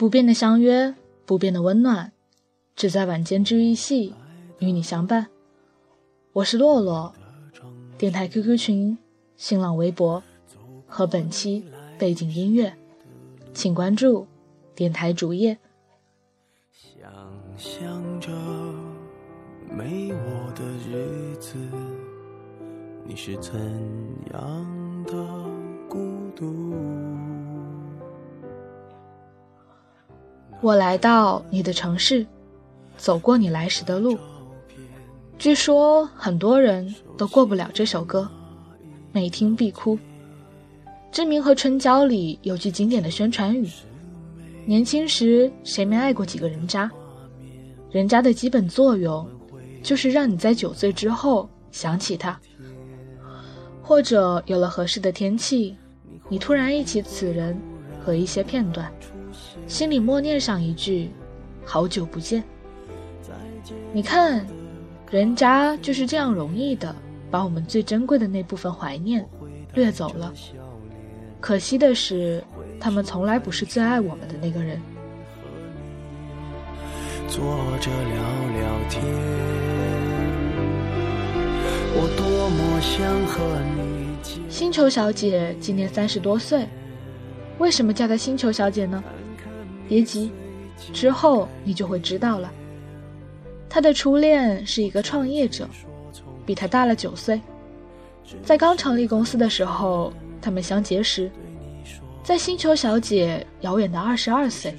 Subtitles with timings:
[0.00, 0.94] 不变的相约，
[1.26, 2.10] 不变的温暖，
[2.74, 4.14] 只在晚间治愈系
[4.58, 5.26] 与你相伴。
[6.32, 7.12] 我是洛洛，
[7.98, 8.96] 电台 QQ 群、
[9.36, 10.22] 新浪微博
[10.86, 11.66] 和本期
[11.98, 12.74] 背景音乐，
[13.52, 14.26] 请关注
[14.74, 15.58] 电台主页。
[16.72, 17.12] 想
[17.58, 18.30] 象着
[19.68, 21.58] 没我的日子，
[23.04, 23.52] 你是怎
[24.32, 25.12] 样的
[25.90, 25.98] 孤
[26.34, 26.74] 独？
[30.62, 32.26] 我来到你的城市，
[32.98, 34.18] 走过你来时的路。
[35.38, 38.28] 据说很多人都过不了这首歌，
[39.10, 39.98] 每听必哭。
[41.10, 43.66] 志明和春娇里有句经典的宣传语：
[44.66, 46.90] 年轻时谁没爱过几个人渣？
[47.90, 49.26] 人渣的基本作用，
[49.82, 52.38] 就是让你在酒醉之后想起他，
[53.82, 55.74] 或者有了合适的天气，
[56.28, 57.58] 你突然忆起此人
[58.04, 58.92] 和一些片段。
[59.66, 61.10] 心里默念上一句
[61.64, 62.42] ：“好久不见。”
[63.92, 64.46] 你看，
[65.10, 66.94] 人渣就是这样容易的
[67.30, 69.28] 把我们最珍贵的那部分怀念
[69.74, 70.32] 掠走了。
[71.40, 72.42] 可惜的是，
[72.78, 74.80] 他们从来不是最爱我们的那个人。
[77.28, 77.40] 坐
[77.80, 78.16] 着聊
[78.58, 79.04] 聊天，
[81.94, 86.66] 我多么想和你星球小姐今年三十多岁，
[87.58, 89.02] 为什么叫她星球小姐呢？
[89.90, 90.30] 别急，
[90.92, 92.48] 之后你就会知道了。
[93.68, 95.68] 他的初恋是一个创业者，
[96.46, 97.40] 比他大了九岁。
[98.44, 101.28] 在刚成立公司的时候，他们相结识。
[102.22, 104.72] 在星球小姐遥远的二十二岁，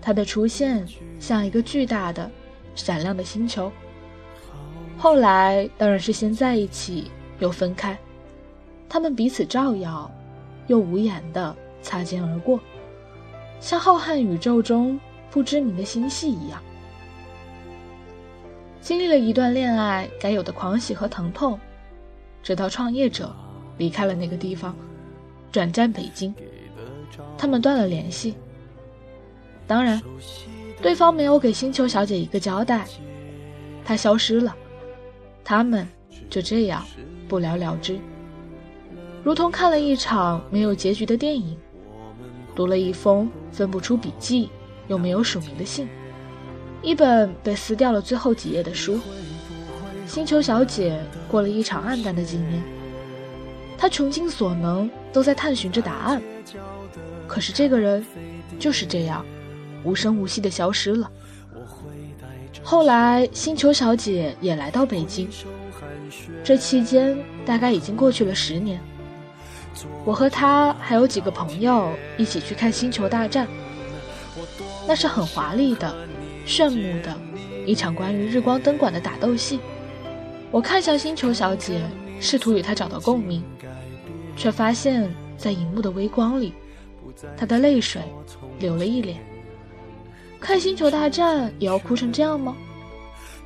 [0.00, 0.86] 她的出现
[1.20, 2.30] 像一个巨大的、
[2.74, 3.70] 闪亮的星球。
[4.96, 7.94] 后来当然是先在一起，又分开。
[8.88, 10.10] 他们彼此照耀，
[10.66, 12.58] 又无言的擦肩而过。
[13.64, 16.62] 像浩瀚宇宙中不知名的星系一样，
[18.82, 21.58] 经历了一段恋爱该有的狂喜和疼痛，
[22.42, 23.34] 直到创业者
[23.78, 24.76] 离开了那个地方，
[25.50, 26.34] 转战北京，
[27.38, 28.34] 他们断了联系。
[29.66, 29.98] 当然，
[30.82, 32.86] 对方没有给星球小姐一个交代，
[33.82, 34.54] 他消失了，
[35.42, 35.88] 他们
[36.28, 36.84] 就这样
[37.26, 37.98] 不了了之，
[39.22, 41.56] 如同看了一场没有结局的电影。
[42.56, 44.50] 读了一封分不出笔记
[44.88, 45.88] 又没有署名的信，
[46.82, 49.00] 一本被撕掉了最后几页的书。
[50.06, 51.00] 星球小姐
[51.30, 52.60] 过了一场暗淡的几年，
[53.78, 56.20] 她穷尽所能都在探寻着答案，
[57.28, 58.04] 可是这个人
[58.58, 59.24] 就是这样
[59.84, 61.10] 无声无息的消失了。
[62.62, 65.28] 后来，星球小姐也来到北京，
[66.42, 67.16] 这期间
[67.46, 68.80] 大概已经过去了十年。
[70.04, 73.46] 我和他还有几个朋友一起去看《星球大战》，
[74.86, 75.94] 那是很华丽的、
[76.46, 77.16] 炫目的
[77.66, 79.60] 一场关于日光灯管的打斗戏。
[80.50, 81.80] 我看向星球小姐，
[82.20, 83.42] 试图与她找到共鸣，
[84.36, 86.54] 却发现，在荧幕的微光里，
[87.36, 88.02] 她的泪水
[88.58, 89.18] 流了一脸。
[90.38, 92.56] 看《星球大战》也要哭成这样吗？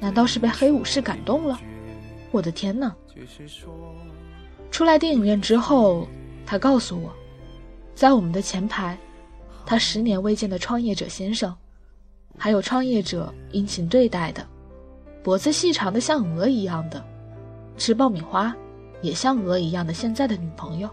[0.00, 1.58] 难道是被黑武士感动了？
[2.30, 2.94] 我的天哪！
[4.78, 6.06] 出来电影院之后。
[6.46, 7.12] 他告诉我，
[7.96, 8.96] 在我们的前排，
[9.66, 11.52] 他十年未见的创业者先生，
[12.38, 14.46] 还有创业者殷勤对待的，
[15.20, 17.04] 脖子细长的像鹅一样的，
[17.76, 18.56] 吃爆米花
[19.02, 20.88] 也像鹅一样的现在的女朋友。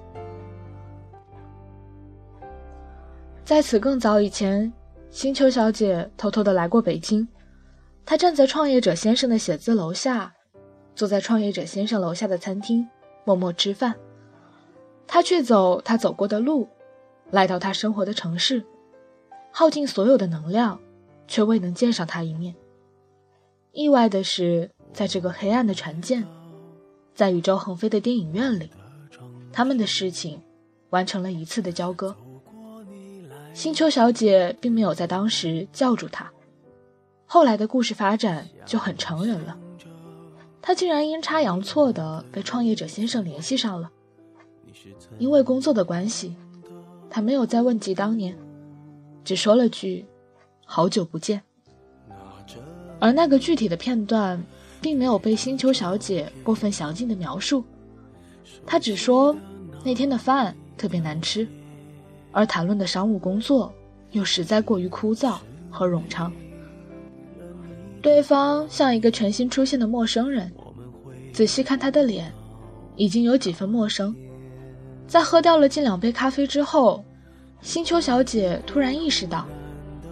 [3.46, 4.74] 在此更早以前，
[5.12, 7.26] 星球小姐偷偷的来过北京，
[8.04, 10.34] 她站在创业者先生的写字楼下，
[10.96, 12.86] 坐在创业者先生楼下的餐厅，
[13.26, 13.96] 默默吃饭。
[15.08, 16.68] 他却走他走过的路，
[17.32, 18.64] 来到他生活的城市，
[19.52, 20.80] 耗尽所有的能量，
[21.28, 22.56] 却未能见上他一面。
[23.72, 26.26] 意外的是，在这个黑暗的船舰，
[27.14, 28.72] 在宇宙横飞的电影院里，
[29.52, 30.42] 他们的事情
[30.92, 32.16] 完成了一次的交割。
[33.54, 36.32] 星球小姐并没有在当时叫住他，
[37.26, 39.58] 后来的故事发展就很成人了。
[40.68, 43.92] 他竟然阴差阳错的被创业者先生联系上了。
[45.20, 46.36] 因为工作的关系，
[47.08, 48.36] 他没有再问及当年，
[49.24, 50.04] 只说了句
[50.66, 51.40] “好久不见”。
[53.00, 54.44] 而那个具体的片段，
[54.82, 57.64] 并没有被星球小姐过分详尽的描述，
[58.66, 59.36] 她只说
[59.84, 61.48] 那天的饭特别难吃，
[62.32, 63.72] 而谈论的商务工作
[64.14, 65.38] 又实在过于枯燥
[65.70, 66.34] 和冗长。
[68.06, 70.52] 对方像一个全新出现的陌生人，
[71.34, 72.32] 仔细看他的脸，
[72.96, 74.16] 已经有几分陌生。
[75.08, 77.04] 在喝掉了近两杯咖啡之后，
[77.62, 79.48] 星球小姐突然意识到，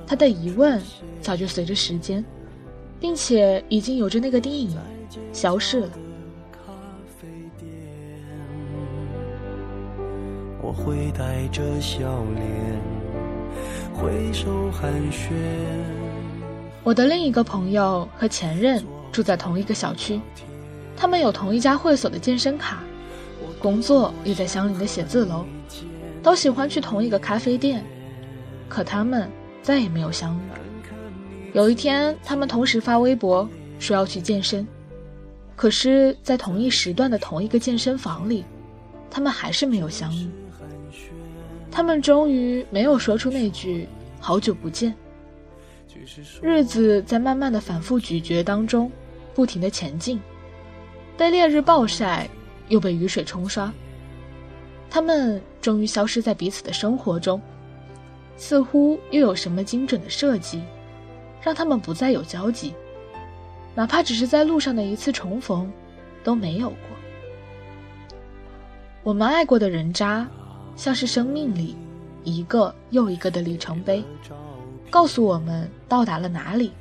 [0.07, 0.81] 她的疑问
[1.21, 2.25] 早就随着时间，
[2.99, 4.75] 并且已经有着那个电影
[5.31, 5.89] 消逝了。
[10.63, 12.01] 我会带着笑
[12.33, 12.81] 脸
[13.93, 16.02] 挥手寒暄。
[16.83, 20.19] 我的另一个朋友和前任住在同一个小区，
[20.97, 22.83] 他们有同一家会所的健身卡，
[23.57, 25.45] 工作也在相邻的写字楼，
[26.21, 27.85] 都喜欢去同一个咖啡店，
[28.67, 29.29] 可他们
[29.61, 30.39] 再也没有相遇。
[31.53, 33.47] 有一天，他们同时发微博
[33.79, 34.67] 说要去健身，
[35.55, 38.43] 可是，在同一时段的同一个健身房里，
[39.09, 40.27] 他们还是没有相遇。
[41.71, 43.87] 他们终于没有说出那句
[44.19, 44.93] “好久不见”。
[46.41, 48.91] 日子在慢慢的反复咀嚼当中，
[49.33, 50.19] 不停的前进，
[51.17, 52.29] 被烈日暴晒，
[52.69, 53.71] 又被雨水冲刷。
[54.89, 57.41] 他们终于消失在彼此的生活中，
[58.37, 60.61] 似乎又有什么精准的设计，
[61.41, 62.73] 让他们不再有交集，
[63.73, 65.71] 哪怕只是在路上的一次重逢，
[66.23, 66.77] 都没有过。
[69.03, 70.27] 我们爱过的人渣，
[70.75, 71.75] 像是生命里
[72.23, 74.03] 一个又一个的里程碑。
[74.89, 76.71] 告诉我们到达了哪里，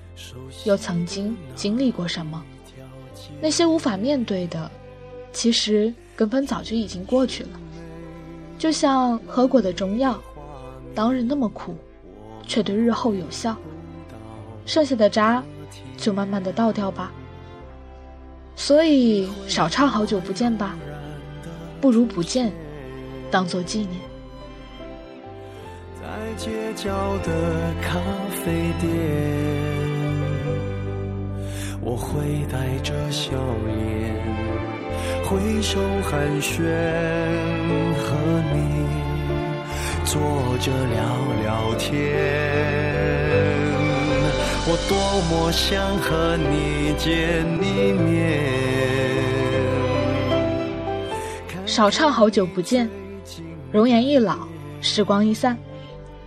[0.65, 2.43] 又曾经经历过什么。
[3.41, 4.71] 那些无法面对的，
[5.33, 7.51] 其实根本早就已经过去了。
[8.59, 10.21] 就像喝过的中药，
[10.95, 11.75] 当日那么苦，
[12.47, 13.57] 却对日后有效。
[14.65, 15.43] 剩下的渣，
[15.97, 17.11] 就慢慢的倒掉吧。
[18.55, 20.77] 所以少唱好久不见吧，
[21.81, 22.53] 不如不见，
[23.31, 24.12] 当做纪念。
[26.13, 26.93] 在街角
[27.25, 27.99] 的咖
[28.45, 28.91] 啡店，
[31.81, 33.33] 我会带着笑
[33.65, 34.15] 脸
[35.25, 36.61] 挥手寒暄，
[37.97, 38.05] 和
[38.53, 38.85] 你
[40.05, 40.21] 坐
[40.61, 41.01] 着聊
[41.45, 41.89] 聊天。
[44.67, 44.93] 我多
[45.31, 48.13] 么想和你见一面。
[51.65, 52.87] 少唱好久不见，
[53.73, 54.37] 容颜一老，
[54.83, 55.57] 时光一散。